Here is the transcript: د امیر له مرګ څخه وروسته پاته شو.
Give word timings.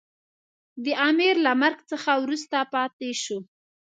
د 0.83 0.85
امیر 1.09 1.35
له 1.45 1.51
مرګ 1.61 1.79
څخه 1.91 2.11
وروسته 2.23 2.57
پاته 2.73 3.09
شو. 3.23 3.39